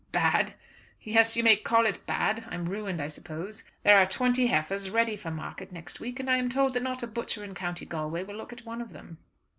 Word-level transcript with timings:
"Bad! 0.11 0.55
yes, 1.03 1.37
you 1.37 1.43
may 1.43 1.57
call 1.57 1.85
it 1.85 2.07
bad. 2.07 2.43
I 2.49 2.55
am 2.55 2.65
ruined, 2.67 2.99
I 2.99 3.07
suppose. 3.07 3.63
There 3.83 3.99
are 3.99 4.05
twenty 4.07 4.47
heifers 4.47 4.89
ready 4.89 5.15
for 5.15 5.29
market 5.29 5.71
next 5.71 5.99
week, 5.99 6.19
and 6.19 6.27
I 6.27 6.37
am 6.37 6.49
told 6.49 6.73
that 6.73 6.81
not 6.81 7.03
a 7.03 7.07
butcher 7.07 7.43
in 7.43 7.53
County 7.53 7.85
Galway 7.85 8.23
will 8.23 8.33
look 8.37 8.51
at 8.51 8.65
one 8.65 8.81
of 8.81 8.93
them." 8.93 9.19